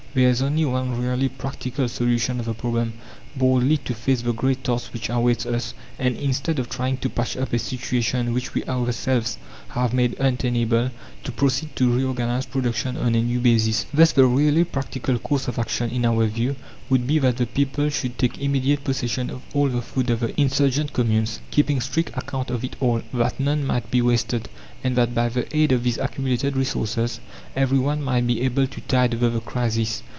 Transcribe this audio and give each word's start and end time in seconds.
There 0.13 0.27
is 0.27 0.41
only 0.41 0.65
one 0.65 1.01
really 1.01 1.29
practical 1.29 1.87
solution 1.87 2.41
of 2.41 2.45
the 2.45 2.53
problem 2.53 2.95
boldly 3.33 3.77
to 3.77 3.93
face 3.95 4.23
the 4.23 4.33
great 4.33 4.61
task 4.61 4.91
which 4.91 5.07
awaits 5.09 5.45
us, 5.45 5.73
and 5.97 6.17
instead 6.17 6.59
of 6.59 6.67
trying 6.67 6.97
to 6.97 7.09
patch 7.09 7.37
up 7.37 7.53
a 7.53 7.57
situation 7.59 8.33
which 8.33 8.53
we 8.53 8.61
ourselves 8.65 9.37
have 9.69 9.93
made 9.93 10.19
untenable, 10.19 10.91
to 11.23 11.31
proceed 11.31 11.73
to 11.77 11.89
reorganize 11.89 12.45
production 12.45 12.97
on 12.97 13.15
a 13.15 13.21
new 13.21 13.39
basis. 13.39 13.85
Thus 13.93 14.11
the 14.11 14.25
really 14.25 14.65
practical 14.65 15.17
course 15.17 15.47
of 15.47 15.57
action, 15.57 15.89
in 15.91 16.03
our 16.05 16.25
view, 16.27 16.57
would 16.89 17.07
be 17.07 17.19
that 17.19 17.37
the 17.37 17.45
people 17.45 17.87
should 17.87 18.17
take 18.17 18.37
immediate 18.37 18.83
possession 18.83 19.29
of 19.29 19.39
all 19.53 19.69
the 19.69 19.81
food 19.81 20.09
of 20.09 20.19
the 20.19 20.37
insurgent 20.41 20.91
communes, 20.91 21.39
keeping 21.51 21.79
strict 21.79 22.09
account 22.17 22.49
of 22.49 22.65
it 22.65 22.75
all, 22.81 23.01
that 23.13 23.39
none 23.39 23.65
might 23.65 23.89
be 23.89 24.01
wasted, 24.01 24.49
and 24.83 24.97
that 24.97 25.15
by 25.15 25.29
the 25.29 25.55
aid 25.55 25.71
of 25.71 25.83
these 25.83 25.97
accumulated 25.99 26.57
resources 26.57 27.21
every 27.55 27.79
one 27.79 28.01
might 28.01 28.27
be 28.27 28.41
able 28.41 28.67
to 28.67 28.81
tide 28.81 29.15
over 29.15 29.29
the 29.29 29.39
crisis. 29.39 30.03